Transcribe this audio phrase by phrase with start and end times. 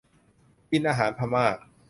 [0.71, 1.45] กินอาหารพม่า